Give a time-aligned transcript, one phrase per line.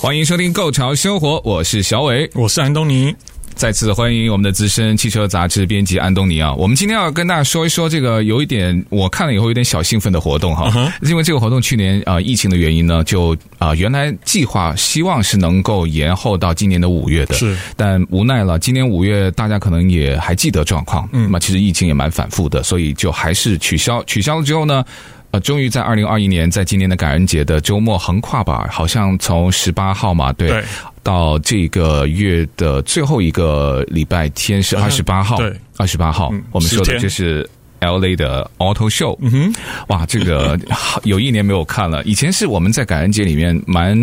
[0.00, 3.14] 欢迎收听《Go 潮生活》，我是小伟，我是安东尼。
[3.54, 6.52] 再次欢迎我们的资深汽车杂志编辑安东尼啊！
[6.54, 11.08] 我们今天要跟大家说一说这个有一点我看了以后有点小兴奋的活动哈，uh.
[11.08, 24.84] 因为这个活动去年啊、呃、疫情的原因呢，就啊、呃、原来计划希望是能够延后到今年的五月的，是，但无奈了，今年五月大家可能也还记得状况，嗯，那么其实疫情也蛮反复的，所以就还是取消，取消了之后呢。
[25.30, 30.64] 呃，终于在二零二一年，在今年的感恩节的周末横跨吧，好像从十八号嘛，对，对，
[31.02, 37.48] 到这个月的最后一个礼拜天是二十八号，对，二十八号，嗯，我们说的就是。
[37.86, 38.16] L.A.
[38.16, 39.54] 的 Auto Show，嗯哼，
[39.88, 40.58] 哇，这个
[41.04, 42.02] 有一年没有看了。
[42.04, 43.96] 以前是我们在感恩节里面蛮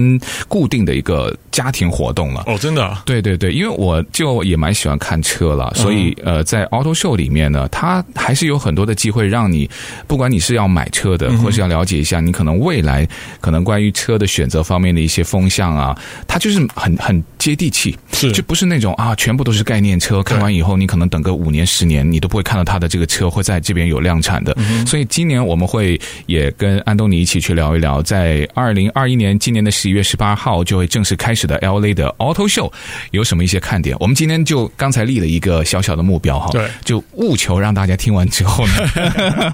[0.47, 2.43] 固定的一个家庭活动了。
[2.47, 2.97] 哦，真的？
[3.05, 9.69] 对对对，因为我就也蛮喜欢看车了，所以呃，在 Auto Show 里面呢，它还是有很多的机会让你，
[10.07, 13.07] 不管你是要买车的，或是要了解一下你可能未来
[13.41, 23.59] 可能关于车的选择方面的一些风向啊，它就是很很接地气，是就不是那种啊，全部都是概念车，看完以后你可能等个五年十年，你都不会看到它的这个车会在。
[23.63, 32.71] 这边有量产的，所以今年我们会也跟安东尼一起去聊一聊，在二零二一年今年的十一月十八号就会正式开始的 LA 的 Auto Show
[33.11, 33.95] 有什么一些看点？
[33.99, 39.53] 我们今天就刚才立了一个小小的目标哈，对，就务求让大家听完之后呢，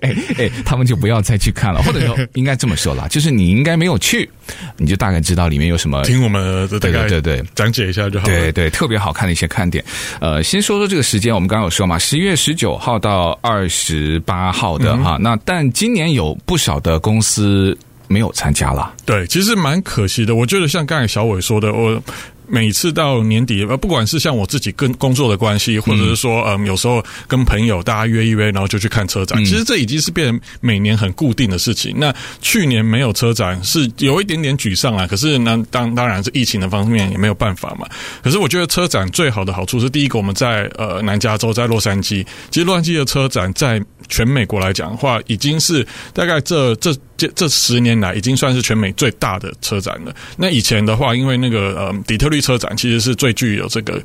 [0.00, 4.28] 哎哎，他们就不要再去看了，或者说应该这么说啦，就是你应该没有去，
[4.76, 7.44] 你就大概知道里面有什么，听我们对对对对。
[7.54, 9.84] 讲解一下就好了，对对，特别好看的一些看点。
[10.20, 17.76] 呃，先说说这个时间，我们刚刚有说嘛，十一月十九号到二十八号的哈、嗯，那但今年有不少的公司
[18.06, 18.92] 没有参加了。
[19.06, 20.34] 对，其实蛮可惜的。
[20.34, 22.02] 我觉得像刚才小伟说的，我。
[22.48, 29.44] 每次到年底，呃，不管是像我自己跟工作的关系，或者是说，嗯，有时候跟朋友大家约一约，然后就去看车展。
[29.44, 31.94] 其实这已经是变成每年很固定的事情。
[31.98, 35.06] 那去年没有车展是有一点点沮丧啊。
[35.06, 37.86] 可是呢，当当然是疫情的方面也没有办法嘛。
[38.22, 42.24] 可是我觉得车展最好的好处是，第一个我们在呃南加州，在洛杉矶。
[42.50, 50.16] 其实洛杉矶的车展在全美国来讲的话，已经是大概这这这这十年来已经算是全美最大的车展了。
[50.38, 52.38] 那以前的话，因为那个呃底特律。
[52.38, 54.00] 车展其实是最具有这个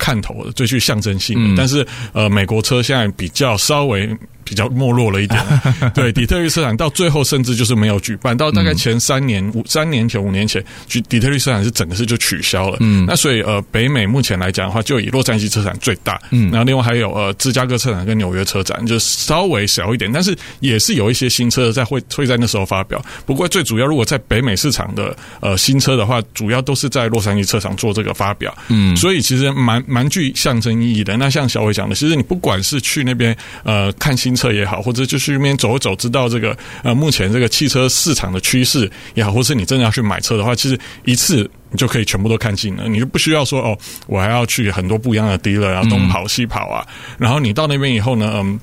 [0.00, 1.54] 看头的，最具象征性的。
[1.56, 4.14] 但是，呃，美国车现在比较稍微。
[4.48, 5.44] 比较没落了一点，
[5.94, 12.78] 对，底特律车展到最后甚至就是没有举办，到大概前三年五三年前五年前，底特律车展是整个是就取消了。
[12.80, 23.04] 嗯，那所以呃，北美目前来讲的话，就以洛杉矶车展最大，嗯，然后另外还有呃芝加哥车展跟纽约车展就稍微小一点，但是也是有一些新车在会会在那时候发表。
[23.26, 28.56] 不过最主要，如果在北美市场的呃新车的话，主要都是在洛杉矶车厂做这个发表。
[28.68, 31.18] 嗯，所以其实蛮蛮具象征意义的。
[31.18, 34.37] 那像小伟讲的，其实你不管是去那边呃看新。
[34.38, 46.86] 车也好，或者就去那边走一走，知道这个呃目前这个汽车市场的趋势也好，或是你真的要去买车的话，其实一次你就可以全部都看尽了，你就不需要说哦，我还要去很多不一样的 dealer，然后东跑西跑啊，
[47.18, 48.58] 然后你到那边以后呢，嗯。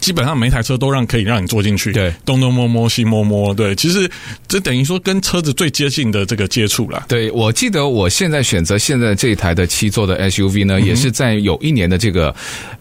[0.00, 4.08] 基本上每台车都让可以让你坐进去，对，东东摸摸西摸摸，对，其实
[4.46, 7.06] 这等于说跟车子最接近的这个接触了。
[7.08, 12.32] 对，我记得我现在选择现在这一台的七座的 SUV 呢，嗯，也是在有一年的这个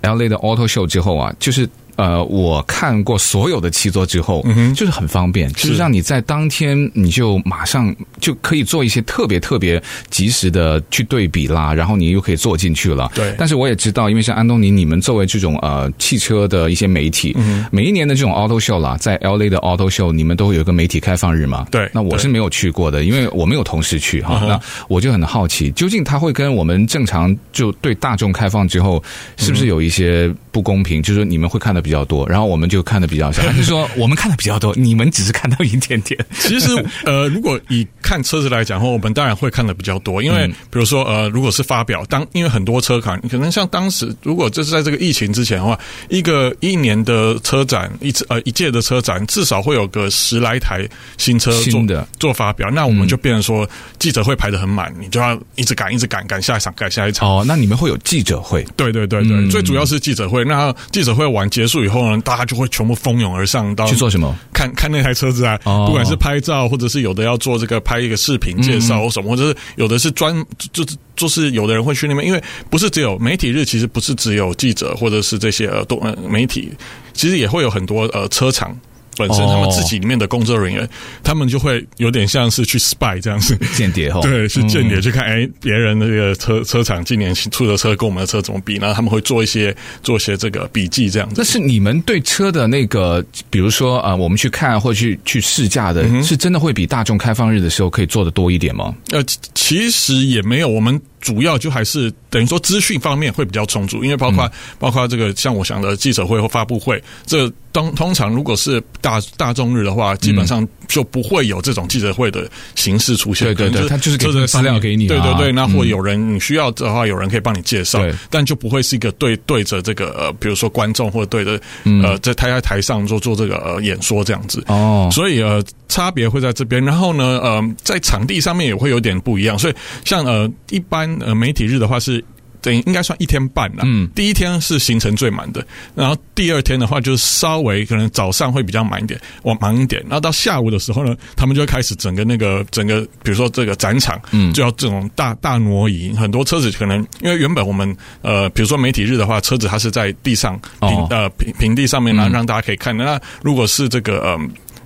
[0.03, 1.67] LA 的 Auto Show 之后啊，就是。
[1.97, 13.11] 呃，我看过所有的七座之后，嗯，就是很方便，就是让你在当天你就马上就可以做一些特别特别及时的去对比啦，然后你又可以坐进去了。
[13.13, 21.67] 对，但是我也知道，因为像安东尼，你们作为这种呃汽车的一些媒体，嗯，每一年的这种 Auto Show 啦，在 LA 的 Auto Show，你们都会有一个媒体开放日嘛？
[21.71, 24.39] 对，那我是没有去过的，因为我没有同事去哈。
[24.47, 29.03] 那我就很好奇，究竟他会跟我们正常就对大众开放之后，
[29.35, 31.01] 是不是有一些不公平？
[31.01, 32.67] 就是说你们会看的比较多，然后我们。
[32.67, 36.19] 就看的比较少， 还是说我们看的比较多，你们只是看到一点点？
[36.37, 36.67] 其实，
[37.05, 45.79] 呃，如果以看车子来讲的话，我们当然会看的比较多，因为比如说，呃，如果是发表当，因为很多车款可能像当时，如果这是在这个疫情之前的话，
[46.09, 50.85] 一个一年的车展，一次呃一届的车展，至少会有个十来台
[51.17, 53.65] 新车做新的做发表，那我们就变成说
[53.97, 57.29] 记者会排的很满，你就要一直赶，一直赶，赶下一场，赶下一场。
[57.29, 58.65] 哦，那你们会有记者会？
[58.75, 60.43] 对对对对，最主要是记者会。
[60.43, 61.76] 那记者会完结束。
[61.77, 64.35] 束以后呢，大家就会全部蜂拥而上到去做什么？
[64.51, 70.33] 看看那台车子啊，哦、不管是拍照，或者是有的要做这个拍一个视频介绍或什么，嗯、或者是有的是专
[70.73, 76.71] 就是就是有的人会去那边，因为不是只有媒体日，其实不是只有记者或者是这些呃多呃媒体，
[77.13, 78.75] 其实也会有很多呃车厂。
[79.17, 80.87] 本身他们自己里面的工作人员，
[81.23, 91.35] 他们就会有点像是去 spy 这样子间谍哈，对，是间谍去看哎别人的这个车车厂今年出的车跟我们的车怎么比，然后他们会做一些做一些这个笔记这样子。
[91.37, 98.93] 那是你们对车的那个，比如说啊，我们去看或去去试驾的，是真的会比大众开放日的时候可以做的多一点吗？
[99.11, 99.23] 呃，
[99.53, 100.99] 其实也没有，我们。
[101.27, 113.53] 主要就还是等于说资讯方面会比较充足，因为包括、嗯、包括这个像我想的记者会或发布会，这通通常如果是大大众日的话，基本上就不会有这种记者会的形式出现。
[113.53, 115.51] 对对对，他就是给资料给你、啊，对对对。
[115.51, 121.59] 那或有人你需要的话，有人可以帮你介绍，但就不会是一个对对着这个呃，比如说观众或者对着
[122.01, 124.63] 呃，在台在台上做做这个呃演说这样子。
[124.67, 126.83] 哦，所以呃，差别会在这边。
[126.85, 129.59] 然后呢，呃，在场地上面也会有点不一样。
[129.59, 129.73] 所以
[130.05, 131.16] 像呃一般。
[131.19, 132.23] 呃，媒体日的话是
[132.59, 133.83] 等于应该算一天半了。
[133.85, 135.65] 嗯，第一天是行程最满的，
[135.95, 152.95] 然后第二天的话就是稍微可能早上会比较满一点，我忙一点，然后到下午的时候呢，他们就会开始整个那个整个，比如说这个展场，嗯，就要这种大大挪移，很多车子可能因为原本我们呃，比如说媒体日的话，车子它是在地上平、哦、呃平平地上面，然后让大家可以看。
[152.97, 154.39] 嗯、那如果是这个呃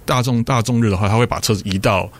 [0.06, 2.12] 大众大众日的话，他会把车子移到。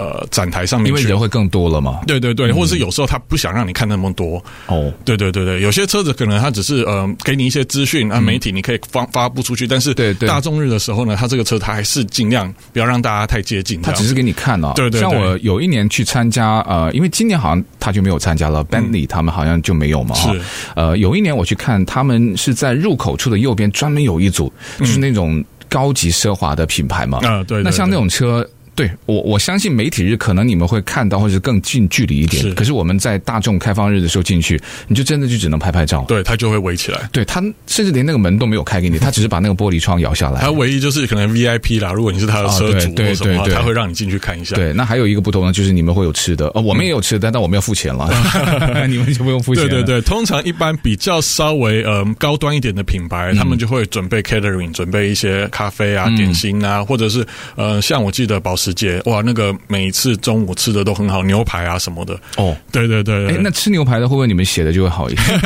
[0.00, 2.00] 呃，展台上面，因为人会更多了嘛。
[2.06, 4.42] 对对对，或者是有时候他不想让你看那么多。
[4.66, 9.66] 哦，对对对对，有些车子可能他只是呃给你一些资讯，啊，媒体你可以发发布出去。
[9.66, 13.82] 但是对对，大众日的时候呢，他这个车他还是尽量不要让大家太接近。
[13.82, 14.72] 他只是给你看啊。
[14.74, 15.02] 对对。
[15.02, 20.14] 像我有一年去参加，呃，因为今年好像他就没有参加了，Bentley 他们好像就没有嘛。
[20.14, 20.40] 是。
[20.76, 27.18] 呃，有一年我去看，他们是在入口处的右边专门有一组，就是那种高级奢华的品牌嘛。
[27.22, 27.62] 啊，对。
[27.62, 28.48] 那像那种车。
[28.74, 32.42] 对我，我相信媒体日可能你们会看到，或者更近距离一点。
[32.42, 36.04] 是，可是我们在大众开放日的时候进去，你就真的就只能拍拍照。
[36.08, 37.08] 对，他就会围起来。
[37.12, 40.40] 对，他甚至连那个门都没有开给你，他只是把那个玻璃窗摇下来。
[40.40, 44.56] 他唯一就是可能 VIP 啦，如果你是他的车主或什么，对对对，他会让你进去看一下。
[44.56, 48.08] 对，那还有一个不同呢就是你们会有吃的，呃，我们也有吃的，但但我们要付钱了，
[48.88, 49.68] 你们就不用付钱。
[49.68, 57.26] 对对对，通常一般比较稍微呃高端一点的品牌，他们就会准备 catering，准备一些咖啡啊、点心啊，或者是
[57.56, 59.56] 呃，像我记得保时捷，哇，那个。
[59.68, 62.14] 每一次中午吃的都很好，牛排啊什么的。
[62.36, 65.40] 哦，对对对，对，哎，那吃牛排的会不会你们写的就会好一点？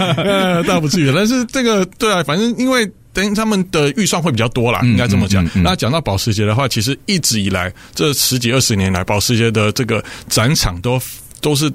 [0.68, 5.44] 倒不至于，但是这个对啊，反正因为等于他们的预算会比较多啦，应该这么讲。
[5.44, 11.00] 嗯嗯嗯、那讲到保时捷的话，其实一直以来这十几二十年来，保时捷的这个展场都
[11.40, 11.72] 都是。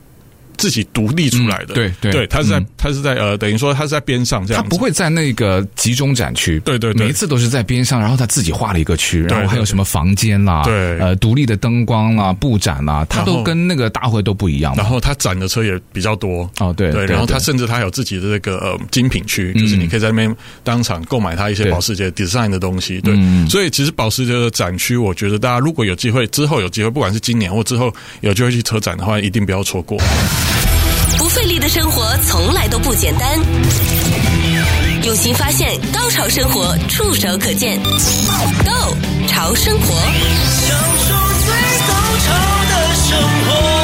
[0.57, 2.11] 自己独立出来的，对对。
[2.11, 14.73] 对，他是在他是在呃，等于说他是在边上这样，他不会在那个集中展区，对对，每一次都是在边上，然后他自己画了一个区，然后还有什么房间啦，对，呃，独立的灯光啦、布展啦，他都跟那个大会都不一样。
[14.77, 16.49] 然后他展的车也比较多。
[16.59, 23.13] 哦，对对，然后他甚至他有自己的这个呃精品区，就是你可以在那边当场购买他一些保时捷 design 的东西，对，
[23.49, 29.97] 所以其实保时捷的展区，我觉得大家如果有机会之后有机会，不管是今年或之后有机会去车展的话，一定不要错过。
[31.17, 33.39] 不费力的生活从来都不简单，
[35.03, 37.81] 用心发现，高潮生活触手可见。
[37.83, 38.95] Go
[39.27, 40.77] 潮生活，享
[41.07, 41.13] 受
[41.45, 41.53] 最
[41.87, 42.33] 高潮
[42.69, 43.74] 的生活。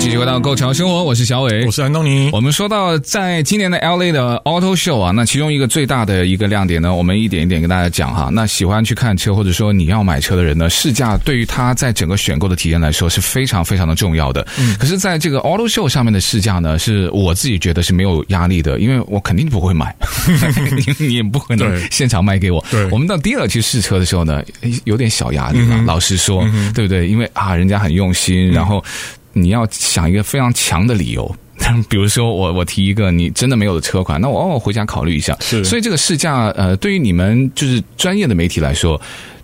[0.00, 2.30] 继续回到《Go 潮生活》，我是小伟，我是安东尼。
[2.32, 8.30] 我们说到在今年的 LA 的 Auto Show 啊，那其中一个最大的一个亮点呢，我们一点一点跟大家讲哈。
[8.32, 14.44] 那喜欢去看车或者说你要买车的人呢，试驾对于他在整个选购的体验来说是非常非常的重要的。
[14.58, 19.94] 嗯，可是在这个 Auto Show 上面的试驾呢，是我自己觉得是没有压力的，因为我肯定不会买，
[20.98, 22.64] 你也不可能现场卖给我。
[22.70, 24.42] 对，我们到 dealer 去试车的时候呢，
[24.84, 27.06] 有点小压力了，嗯、老实说，嗯、对不对？
[27.06, 28.82] 因为啊，人家很用心，然后。
[29.32, 31.36] 你要想一个非常强的理由，
[31.88, 35.36] 比如说我我提一个你真的没有的车款，那我我回家考虑一下。
[35.40, 39.00] 是，所以这个试驾呃，对于你们就是专业的媒体来说。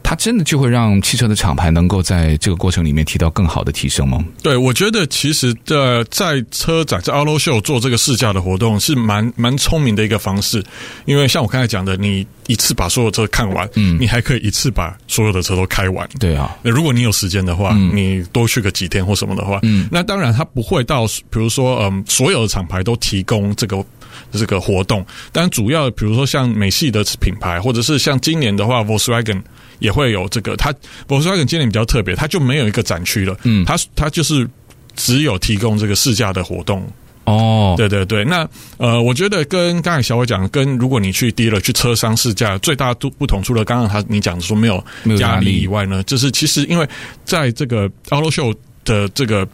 [0.09, 4.25] 它真的就会让汽车的厂牌能够在这个过程里面提到更好的提升吗？
[4.41, 10.65] 对，我觉得其实的在车展在 Auto Show 做这个试驾的活动是蛮蛮聪明的一个方式，
[11.07, 16.09] 因为像我刚才讲的，你一次把所有车看完，嗯，你还可以一次把所有的车都开完。
[16.21, 23.85] 对啊，那如果你有时间的话，嗯，你多去个几天或什么的话，嗯，那当然它不会到，比如说嗯，所有的厂牌都提供这个
[24.31, 29.43] 这个活动，但主要比如说像美系的品牌，或者是像今年的话，Volkswagen。
[29.79, 30.73] 也会有这个，它
[31.09, 34.49] Volkswagen 今年比较特别，它就没有一个展区了，嗯，它它就是
[34.95, 36.87] 只有提供这个试驾的活动。
[37.25, 44.83] 哦，对对对，那呃，我觉得跟刚才小伟讲，跟如果你去 dealer 去车商试驾，最大都不同，除了刚刚他你讲的说没有
[45.19, 46.89] 压力以外呢，就是其实因为
[47.25, 48.55] 在这个 Auto Show
[48.85, 49.47] 的这个。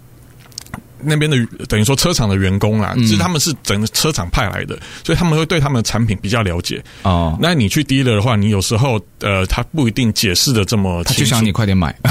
[1.04, 1.36] 那边的
[1.68, 6.82] 等于说车厂的员工啦，其实他们是整个车厂派来的，所以他们会对他们的产品比较了解。
[7.02, 11.94] 哦，那你去 dealer 的话，你有时候呃，他不一定解释的这么清楚，他就想你快点买。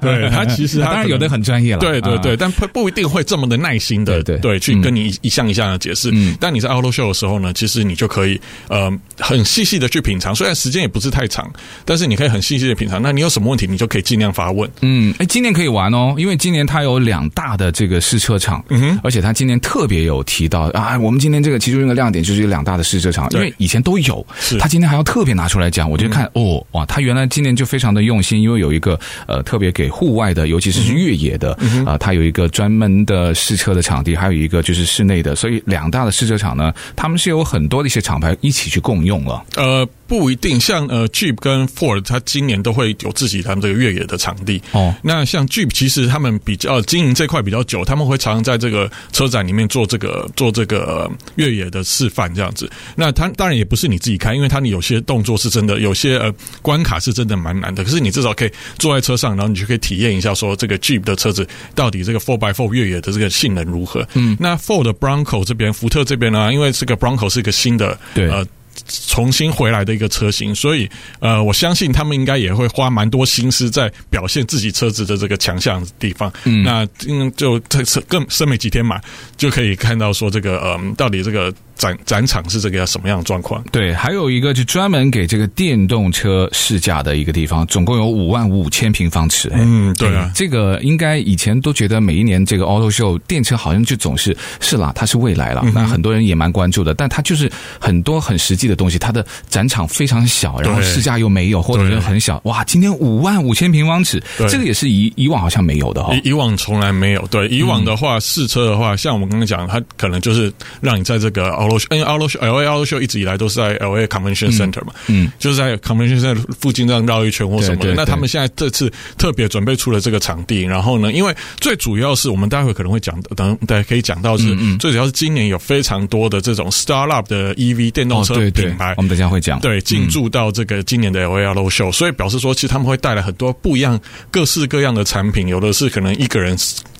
[0.00, 6.10] 对，对他其实他 当然有的很专业了，对对对，但不不一定会这么的耐心的，对对，去跟你一项一项的解释。
[6.12, 11.50] 嗯，但你在 Auto Show 的时候呢，其实你就可以呃很细细的去品尝，虽然时间也不是太长，
[11.84, 13.00] 但是你可以很细细的品尝。
[13.00, 14.68] 那你有什么问题，你就可以尽量发问。
[14.80, 24.58] 嗯，哎，今年可以玩哦，因为今年它有两大的这个试车场，嗯哼，而且他今年特别有提到啊，我们今天这个其中一个亮点就是有两大的试车场，因为以前都有，是。
[24.58, 31.52] 他今天还要特别拿出来讲，我就看哦哇，他原来今年就非常的用心，因为有一个呃特别给户外的，尤其是越野的
[31.86, 39.44] 啊，他有一个专门的试车的场地，还有一个就是室内的，所以两大的试车场呢，他们是有很多的一些厂牌一起去共用了。
[39.56, 44.94] 呃，不一定，像呃 Jeep 跟 Ford，它今年都会有自己他们这个越野的场地哦。
[45.02, 52.68] 那像 Jeep，其实他们比较经营这块比较久，他们会常常在这个车展里面做这个做这个越野的示范这样子。
[52.96, 57.84] 那他当然也不是你自己开，因为他有些动作是真的，有些呃关卡是真的蛮难的。
[57.84, 64.08] 可是你至少可以坐在车上，然后你就可以体验一下，说这个 Jeep 的车子到底这个 Four by Four 越野的这个性能如何。
[64.14, 68.46] 嗯，那 Ford Bronco 这边，福特这边呢，因为这个 Bronco 是一个新的对呃。
[68.86, 70.88] 重新回来的一个车型，所以
[71.20, 76.32] 呃，我相信他们应该也会花蛮多心思在表现自己车子的这个强项地方。
[76.44, 79.00] 嗯，那嗯，就这次更剩没几天嘛，
[79.36, 81.52] 就可以看到说这个呃，到底这个。
[81.78, 83.62] 展展场是这个什么样的状况？
[83.72, 89.50] 对，还有一个就专门给这个电动车试驾的一个地方，总共有五万五千平方尺。
[89.54, 96.92] 嗯，对啊，这个应该以前都觉得每一年这个 Auto Show 电车好像就总是是啦，它是未来了，那很多人也蛮关注的。
[96.94, 102.40] 但它就是很多很实际的东西，它的展场非常小，然后试驾又没有，或者是很小。
[102.44, 104.20] 哇，今天五万五千平方尺，
[104.50, 107.24] 这个也是以以往好像没有的哈，以以往从来没有。
[107.28, 111.50] 对，以往的话试车的话，像我们刚刚讲，它可能就是让你在这个
[111.90, 117.94] 因为 Auto Show L A Auto Show 一直以来都是在 L A Convention Center 嘛，嗯，嗯就是在 Convention Center 附近这样绕一圈或什么的。
[117.94, 136.56] 那他们现在这次特别准备出了这个场地，然后呢，因为最主要是我们待会可能会讲，等大家可以讲到是，最主要是今年有非常多的这种 Startup 的 E V 电动车品牌，我们等下会讲，对，进驻到这个今年的 L A Auto Show，、嗯、所以表示说，其实他们会带来很多不一样、各式各样的产品，有的是可能一个人。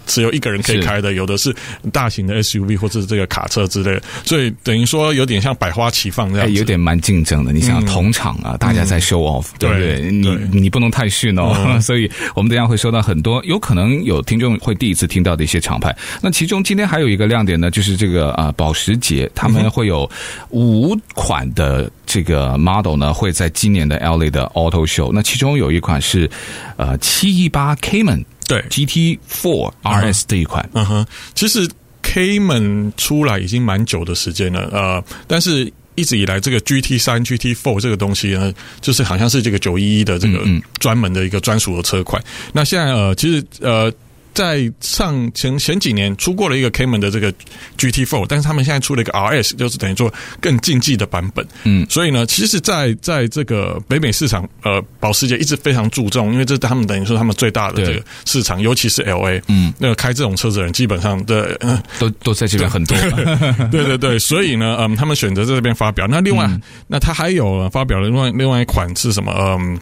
[0.08, 1.54] 只有一个人可以开的，有的是
[1.92, 7.52] 大型的 SUV 或者是这个卡车之类的，所以等于说有点像百花齐放这样，有点蛮竞争的。
[7.52, 10.10] 你想同场啊，大家在 show off，对不对？
[10.10, 11.54] 你你不能太逊哦。
[11.80, 15.94] 所以我们等下会收到很多，有可能有听众会第一次听到的一些厂牌。
[16.22, 20.10] 那其中今天还有一个亮点呢，就是这个啊保时捷，他们会有
[20.50, 25.10] 五款的这个 model 呢，会在今年的 LA 的 Auto Show。
[25.12, 26.28] 那其中有一款是
[26.76, 28.24] 呃七一八 Cayman。
[28.48, 31.68] 对，GT Four RS 这一款，嗯哼，其实
[32.02, 40.44] Cayman 出来已经蛮久的时间了，呃，但是一直以来这个 GT 三、GT Four 这个东西呢，就是好像是这个九一一的这个
[40.80, 42.20] 专门的一个专属的车款。
[42.22, 43.92] 嗯嗯那现在呃，其实呃。
[44.32, 47.32] 在上前前几年出过了一个 Cayman 的这个
[47.76, 51.46] GT4，但是他们现在出了一个 RS，就是等于说更竞技的版本。
[51.64, 59.42] 嗯，所以呢，其实在，在在这个北美市场，呃，保时捷一直非常注重，因为这是他们等于说他们最大的这个市场，尤其是 LA。
[59.48, 62.96] 嗯，那个开这种车子的人基本上的、呃、都都在这边很多。
[63.72, 66.06] 对对对，所以呢，嗯，他们选择在这边发表。
[66.06, 69.32] 那另外，嗯、那他还有发表了另外另外一款是什么？
[69.36, 69.78] 嗯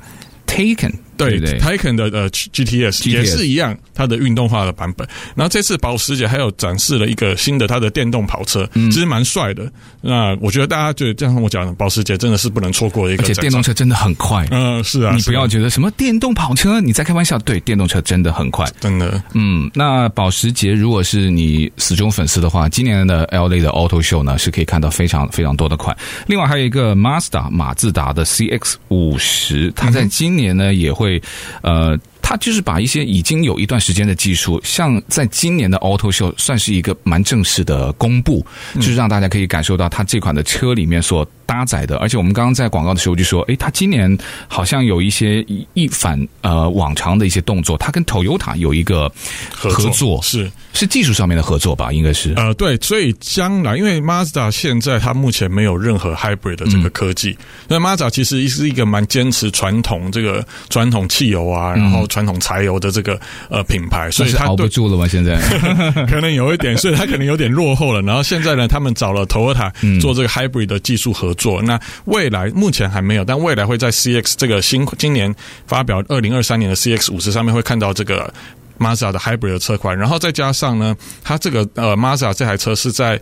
[0.47, 0.95] ，Taycan。
[1.16, 5.06] 对，Taycan 的呃 GTS 也是一样，它的运动化的版本。
[5.35, 9.70] 然后这次保时捷还有展示了一个新的它的电动跑车，其实蛮帅的。
[10.00, 13.23] 那我觉得大家就这样我讲，的保时捷真的是不能错过的一个。
[13.23, 19.23] 而且电动车真的很快，嗯，是啊，你不要觉得什么电动跑车你在开玩笑，对，电动车真的很快，真的。
[19.32, 25.96] 嗯，那保时捷如果是你死忠粉丝的话，今年的 LA 的 Auto Show 呢是可以看到非常非常多的款。
[26.26, 31.05] 另外还有一个 Mazda 马自达的 CX 五十，它在今年呢也会
[31.62, 31.86] 呃。
[31.86, 38.44] 呃，他就是把一些已经有一段时间的技术，像在今年的 Auto Show 算是一个蛮正式的公布，
[38.75, 44.17] 就是让大家可以感受到它这款的车里面所搭载的，而且我们刚刚在广告的时候就说，诶，他今年
[44.49, 49.11] 好像有一些一反呃往常的一些动作，他跟 Toyota 有一个
[49.50, 51.93] 合作，是是技术上面的合作吧？
[51.93, 57.37] 应该是呃对，所以将来因为 Mazda 现在它目前没有任何 Hybrid 的这个科技，
[57.69, 65.07] 那、嗯、Mazda 其实是一个蛮坚持传统这个传统汽油啊，然后传统柴油的这个呃品牌，所以它熬不住了吗？
[65.07, 65.37] 现在
[66.07, 68.03] 可能有一点，所以它可能有点落后了。
[68.03, 75.35] 然后现在呢，他们找了 Toyota 做这个 Hybrid 的技术合做，那未来目前还没有，但未来会在 CX 这个新今年
[75.66, 78.33] 发表二零二三年的 CX 五十上面会看到这个
[78.78, 83.21] Maza 的 Hybrid 车款，然后再加上呢，它这个呃 Maza 这台车是在。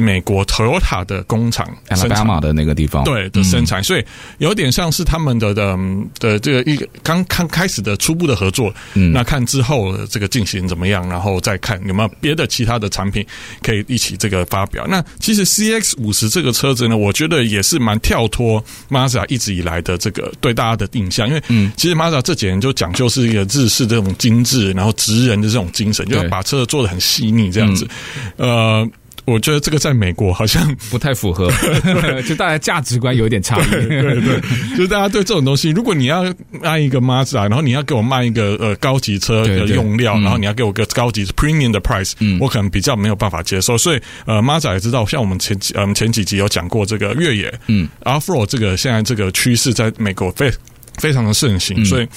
[0.00, 4.04] 美国 Toyota 的工厂，阿拉巴马的那个地方，对的生产，所以
[4.38, 5.76] 有点像是他们的的
[6.20, 8.72] 的这个一个刚刚开始的初步的合作。
[8.94, 13.26] 嗯，那看之后这个进行怎么样，然后再看有没有别的其他的产品
[13.60, 14.86] 可以一起这个发表。
[14.86, 27.88] 那其实 CX 五十这个车子呢，我觉得也是蛮跳脱 Mazda 一直以来的这个对大家的印象，因为嗯，其实 Mazda 这几年就讲究是一个日式这种精致，然后职人的这种精神，就要把车子做得很细腻这样子，
[28.36, 28.88] 呃。
[29.28, 31.50] 我觉得这个在美国好像不太符合，
[32.26, 33.70] 就大家价值观有点差异。
[33.70, 43.76] 对对，对，就是大家对这种东西，如果你要卖一个 Mazda，然后你要给我卖一个呃高级车的用料，然后你要给我个高级 premium 的 price，嗯，我可能比较没有办法接受。
[43.76, 50.50] 所以呃，Mazda 也知道，像我们前几呃前几集有讲过这个越野，嗯，Off-road 这个现在这个趋势在美国非
[50.98, 52.08] 非常的盛行，所以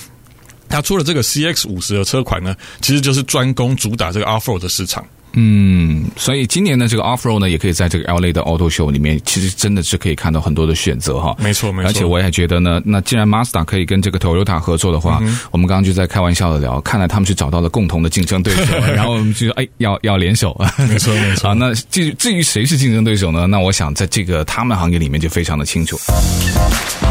[0.69, 5.05] 他出了这个 CX 五十的车款呢，其实就是专攻主打这个 Off-road 的市场。
[5.33, 11.35] 嗯，所以今年的这个 Off-road 呢，也可以在这个 LA 的 Auto Show 里面，其实真的是可以看到很多的选择哈。
[11.39, 11.89] 没错，没错。
[11.89, 20.59] 而且我也觉得呢，那既然 Mazda 可以跟这个 Toyota 合作的话，嗯、我们刚刚就在开玩笑的聊，看来他们是找到了共同的竞争对手， 然后我们就说，哎，要要联手。
[20.89, 21.49] 没错，没错。
[21.49, 23.47] 啊，那至于至于谁是竞争对手呢？
[23.47, 25.97] 那我想在这个他们行业里面就非常的清楚。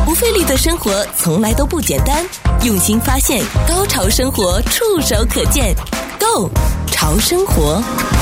[0.04, 2.24] 不费力的生活从来都不简单，
[2.64, 5.74] 用心发现，高潮生活触手可见
[6.18, 6.50] ，Go
[7.00, 8.19] 潮生活。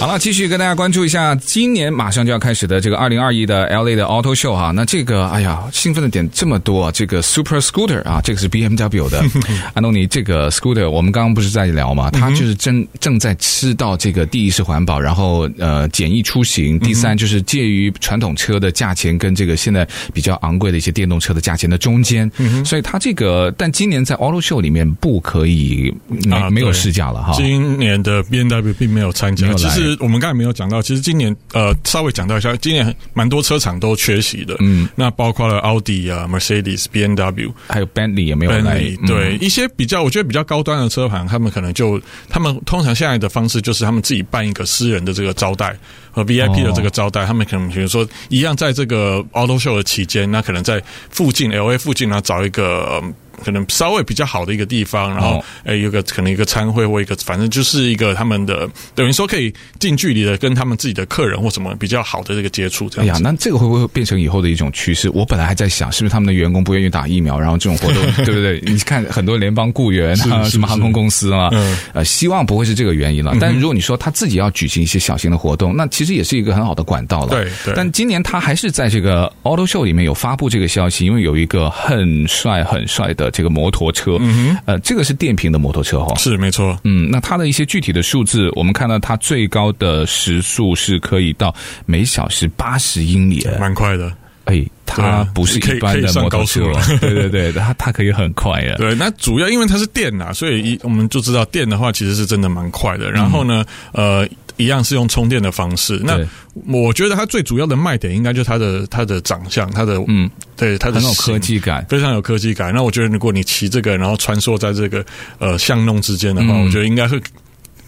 [0.00, 4.70] 好了，继续跟大家关注一下今年马上就要开始的这个二零二一的 LA 的 Auto Show 哈。
[4.72, 6.92] 那这个，哎呀，兴奋的点这么多啊！
[6.92, 9.20] 这个 Super Scooter 啊，这个是 BMW 的。
[9.74, 12.12] 安东尼，这个 Scooter 我们刚刚不是在聊嘛？
[12.12, 22.30] 他就是正正在吃到这个第一是环保，然后呃简易出行，第三就是介于传统车的价钱跟这个现在比较昂贵的一些电动车的价钱的中间。
[22.64, 27.32] 所以它这个，但今年在 Auto Show 里面不可以没没有试驾了哈。
[27.36, 29.96] 今年的 BMW 并没有参加，其实。
[30.00, 38.80] 我们刚才没有讲到，其实今年呃稍微讲到一下，今年蛮多车厂都缺席的，嗯，那包括了奥迪啊、Mercedes、B N W，还有 Bentley 也没有来。
[38.80, 45.76] Bentley，对、嗯、一些比较，我觉得比较高端的车行，他们可能就他们通常现在的方式就是他们自己办一个私人的这个招待
[46.10, 52.84] 和 VIP 的这个招待，哦、他们可能比如说一样在这个 Auto Show 的期间，那可能在附近 L A 附近呢找一个。
[52.86, 53.02] 呃
[53.44, 62.88] 可能稍微比较好的一个地方，然后诶，有个可能一个餐会或一个，反正就是一个他们的等于说可以近距离的跟他们自己的客人或什么比较好的这个接触。
[62.88, 63.04] 这样。
[63.04, 65.10] 哎呀，那这个会不会变成以后的一种趋势？
[65.10, 68.60] 我本来还在想，是不是他们的员工不愿意打疫苗，然后这种活动，对不对？
[68.66, 71.50] 你看很多联邦雇员啊， 什么航空公司啊，
[71.92, 73.34] 呃，希望不会是这个原因了。
[73.40, 77.28] 但是如果你说他自己要举行一些小型的活动，那其实也是一个很好的管道了。
[77.28, 77.74] 对对。
[77.74, 84.16] 但今年他还是在这个 Auto Show 里面有发布这个消息，因为有一个很帅很帅的这个摩托车。
[84.20, 86.78] 嗯哼，呃，这个是电瓶的摩托车哈，是没错。
[86.84, 91.54] 嗯，那它的一些具体的数字，我们看到它最高的时速是可以到
[91.86, 94.12] 每小时八十英里，蛮快的。
[94.44, 98.76] 哎，它不是一般的摩托车了， 对对对，它它可以很快啊。
[98.80, 103.10] 对，那主要因为它是电啊，所以一我们就知道电的话其实是真的蛮快的。
[103.10, 104.26] 然后呢，呃。
[104.58, 105.98] 一样是用充电的方式。
[106.04, 106.18] 那
[106.66, 112.74] 我觉得它最主要的卖点应该就是它的它的长相，它的嗯，对，它的很有科技感，非常有科技感。
[112.74, 115.02] 那我觉得如果你骑这个，然后穿梭在这个
[115.38, 117.18] 呃巷弄之间的话，我觉得应该会。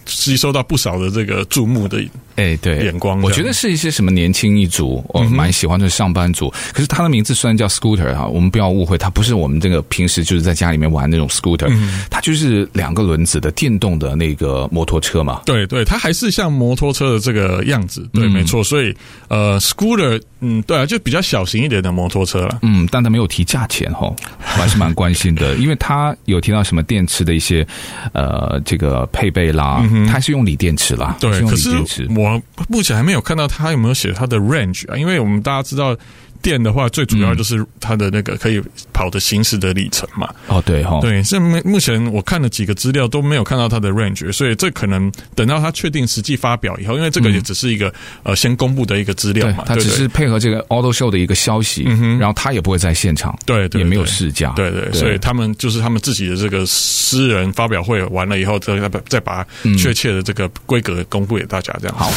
[0.07, 6.51] 吸收到不少的这个注目的哎，对眼光，我觉得是一些什么年轻一族，我蛮喜欢的上班族。
[6.73, 11.71] 可是他的名字虽然叫 Scooter 哈，我们不要误会，他不是我们这个平时就是在家里面玩那种 Scooter，
[12.09, 15.41] 他就是两个轮子的电动的那个摩托车嘛。
[15.45, 18.63] 对对，他还是像摩托车的这个样子，对，没错。
[18.63, 18.95] 所以
[19.27, 22.59] 呃，Scooter，嗯，对啊，就比较小型一点的摩托车了。
[22.61, 24.07] 嗯，但他没有提价钱哈，
[24.57, 27.65] 我还是蛮关心的，因为他有提到什么电池的一些
[28.13, 29.83] 呃这个配备啦。
[30.07, 31.69] 他是用锂电池啦，对，可是
[32.15, 32.30] 我
[32.67, 35.95] 目前还没有看到他有没有写他的 range 啊，因为我们大家知道
[36.41, 40.27] 电的话，最主要就是它的那个可以跑的行驶的里程嘛。
[40.47, 58.73] 哦，对哈，对，现目目前我看了几个资料都没有看到它的 range，所以这可能等到它确定实际发表以后，因为这个也只是一个、嗯、呃先公布的一个资料嘛，它只是配合这个 Auto Show 的一个消息，嗯哼，然后它也不会在现场，对，对，对，也没有试驾，对对，对，所以他们就是他们自己的这个私人发表会完了以后，再
[59.07, 59.45] 再把
[59.77, 62.11] 确切的这个规格公布给大家，这样、嗯、好。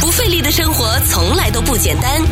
[0.00, 2.22] 不费力的生活从来都不简单，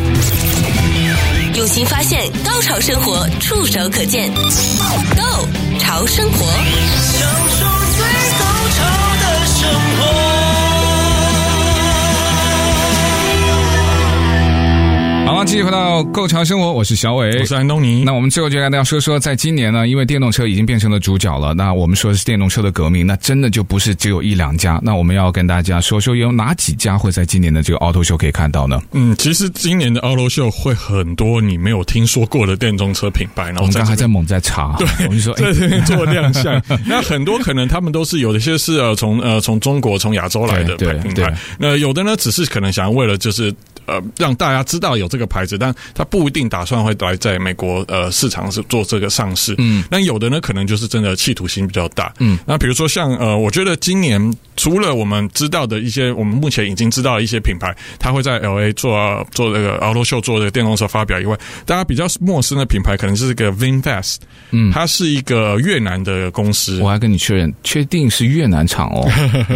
[1.55, 4.29] 用心发现，高潮生活触手可见。
[4.33, 5.47] Go
[5.79, 6.45] 潮生活，
[7.01, 7.74] 享受
[15.45, 18.03] 继续回到《购潮生活》，我是小伟，我是安东尼。
[18.03, 21.53] 那我们最后就跟大家说说，在今年呢，因为电动车已经变成了主角了。
[21.53, 24.79] 那我们说的是电动车的革命，那真的就不是只有一两家。
[24.81, 28.81] 那我们要跟大家说说，有哪几家会在今年的这个 Auto Show 可以看到呢？
[28.93, 33.43] 嗯，其实今年的 Auto Show 会很多你没有听说过的电动车品牌。
[33.43, 36.59] 然后我们刚还在猛在查，对，我们说在这边做亮相。
[36.87, 43.53] 那很多可能他们都是有一些是呃从呃从中国从亚洲来的品牌，那有的呢只是可能想要为了就是。
[43.85, 49.55] 呃，让大家知道有这个牌子，但他不一定打算会来在美国呃市场是做这个上市。
[49.57, 52.13] 嗯，那有的呢，可能就是真的企图心比较大。
[52.19, 64.17] 嗯，那比如说像呃，我觉得今年除了我们知道的一些，我们目前已经知道的一些品牌，它会在 LA 做做这个 Auto Show 做这个电动车发表以外，大家比较陌生的品牌可能是这个 VinFast。
[64.51, 66.79] 嗯，它是一个越南的公司。
[66.81, 69.09] 我还跟你确认，确定是越南厂哦。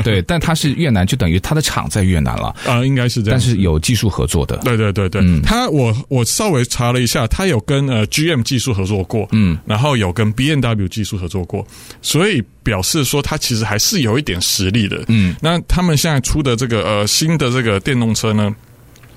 [0.04, 2.48] 对，但它是越南，就等于它的厂在越南了。
[2.66, 3.40] 啊、呃，应该是这样。
[3.40, 11.66] 但是有技术合作的，对对对对，嗯、他我我稍微查了一下，他有跟呃 GM 技术合作过，嗯，然后有跟 BMW 技术合作过，
[12.02, 18.54] 所以表示说他其实还是有一点实力的，嗯，那他们现在出的这个呃新的这个电动车呢，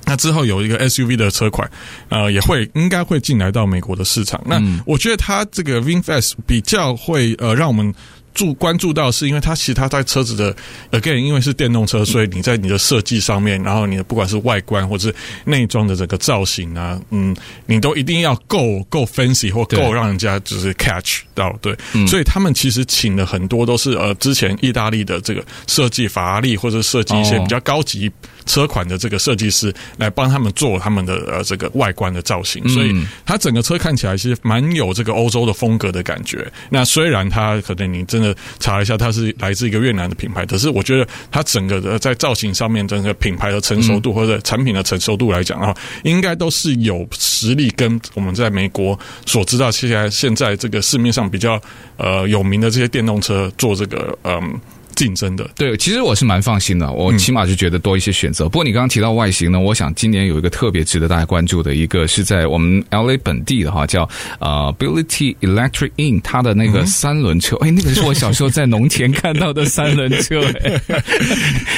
[0.05, 1.71] 那之后有一个 SUV 的车款，
[2.09, 7.93] 呃，也会应该会进来到美国的市场，那我觉得他这个 VinFast 比较会呃让我们。
[8.35, 10.55] 注关注到是因为它其实它在车子的
[10.91, 15.15] again，因为是电动车，所以你在你的设计上面，然后你的不管是外观或者是
[15.45, 28.11] 内装的整个造型啊，嗯，你都一定要够够 fancy 或够让人家就是 catch 到，对，嗯、所以他们其实请了很多都是呃之前意大利的这个设计法拉利或者设计一些比较高级
[28.47, 36.51] 车款的这个设计师来帮他们做他们的呃这个外观的造型，所以它整个车看起来其实蛮有这个欧洲的风格的感觉。
[36.71, 45.75] 那虽然它可能你真的查一下，它是来自一个越南的品牌，可是我觉得它整个的在造型上面，整个品牌的成熟度或者产品的成熟度来讲的话，
[46.05, 51.61] 应该都是有实力跟我们在美国所知道现在现在这个市面上比较
[51.97, 54.61] 呃有名的这些电动车做这个嗯。
[54.95, 58.45] 竞争的对，其实我是蛮放心的，我起码就觉得多一些选择。
[58.45, 70.81] 嗯、不过你刚刚提到外形呢，我想今年有一个特别值得大家关注的一个是在我们 LA 本地的哈，叫呃 Ability Electric Inn，它的那个三轮车，哎、嗯，那个是我小时候在农田看到的三轮车， 哎，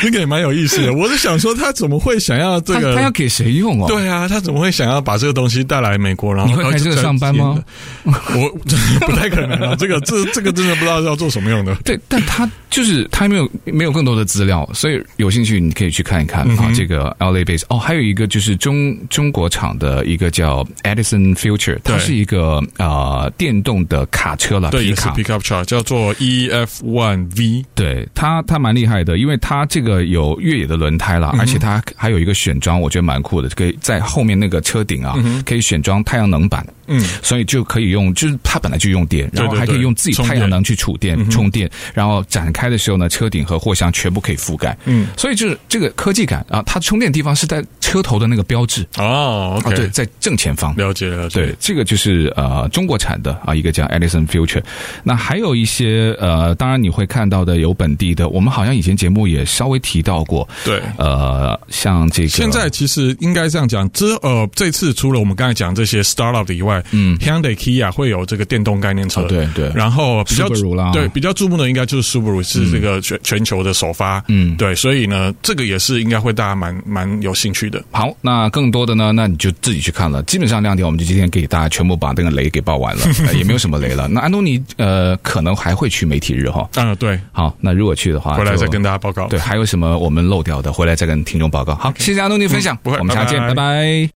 [0.03, 0.92] 那个也蛮有意思的。
[0.92, 2.94] 我是想说，他怎么会想要这个？
[2.94, 3.87] 他，他要给谁用哦？
[3.88, 6.35] 对啊，他怎么会想要把这个东西带来美国？
[6.35, 7.62] 然后你会开这个上班吗？
[8.05, 8.48] 我
[9.07, 11.74] 不太可能啊，这个这这个真的不知道要做什么用的。
[11.85, 13.94] 对，但他就是他没有没有。
[13.94, 16.68] 更多的资料，所以有兴趣你可以去看一看啊。
[16.74, 27.64] 这个 LA base 哦，还有一个就是中中国厂的一个叫 Edison Future，它是一个呃电动的卡车了，皮卡 pickup truck 叫做 EF One V。
[27.76, 35.14] 对，它它蛮厉害的，因为它这个有越野的轮胎了，而且它还有一个选装，我觉得蛮酷的，可以在后面那个车顶啊，
[35.46, 36.66] 可以选装太阳能板。
[36.86, 44.76] 嗯，所以就可以用，就是它本来就用电，然后还可以用自己太阳能去储电充电，然后展开的时候呢，车顶和货箱全部可以覆盖。
[44.84, 48.86] 嗯，所以就是这个科技感啊，它充电的地方是在车头的那个标志。
[48.96, 50.74] 哦，okay，啊，对，在正前方。
[50.76, 54.62] 了解了解，对，这个就是呃中国产的啊，一个叫 Edison Future。
[55.02, 60.48] 那还有一些呃，当然你会看到的有本地的，我们好像以前节目也稍微提到过。
[60.64, 77.82] 对，呃，像这个现在其实应该这样讲，这呃这次除了我们刚才讲这些 startup 以外，嗯，Hyundai、Kia 会有这个电动概念车，对对，然后比较 Subaru 啦，对比较注目的应该就是 Subaru 是这个全全球的首发，嗯，对，所以呢，这个也是应该会大家蛮蛮有兴趣的。
[77.90, 80.22] 好，那更多的呢，那你就自己去看了。
[80.24, 83.02] 基本上亮点，我们就今天给大家全部把那个雷给爆完了，
[83.34, 84.08] 也没有什么雷了。
[84.08, 89.26] 那安东尼呃，可能还会去媒体日哈，嗯，对，好，那如果去的话，回来再跟大家报告。
[89.28, 91.74] 对，还有什么我们漏掉的，回来再跟听众报告。
[91.74, 94.14] 好，谢谢安东尼分享，不会，我们下次见，拜拜。